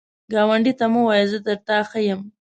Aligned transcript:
ګاونډي 0.31 0.73
ته 0.79 0.85
مه 0.91 1.01
وایه 1.05 1.25
“زه 1.31 1.39
تر 1.45 1.57
تا 1.67 1.77
ښه 1.89 1.99
یم” 2.07 2.21